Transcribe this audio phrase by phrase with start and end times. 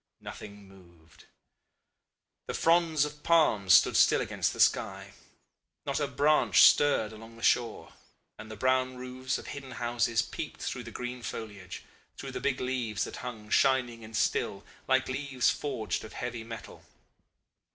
[0.19, 1.25] Nothing moved.
[2.47, 5.13] The fronds of palms stood still against the sky.
[5.85, 7.93] Not a branch stirred along the shore,
[8.39, 11.83] and the brown roofs of hidden houses peeped through the green foliage,
[12.17, 16.83] through the big leaves that hung shining and still like leaves forged of heavy metal.